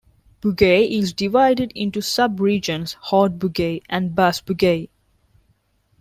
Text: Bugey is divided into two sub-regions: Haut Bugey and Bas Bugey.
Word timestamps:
Bugey 0.41 0.97
is 0.99 1.13
divided 1.13 1.71
into 1.75 1.97
two 1.97 2.01
sub-regions: 2.01 2.93
Haut 3.01 3.37
Bugey 3.37 3.83
and 3.87 4.15
Bas 4.15 4.41
Bugey. 4.41 4.89